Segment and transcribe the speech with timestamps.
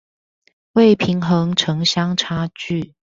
[0.71, 2.95] 為平衡城鄉差距